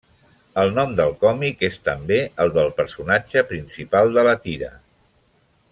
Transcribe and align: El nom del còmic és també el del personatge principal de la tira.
El 0.61 0.71
nom 0.77 0.95
del 0.99 1.11
còmic 1.23 1.61
és 1.67 1.77
també 1.89 2.17
el 2.45 2.53
del 2.57 2.73
personatge 2.81 3.45
principal 3.53 4.11
de 4.17 4.25
la 4.31 4.35
tira. 4.47 4.73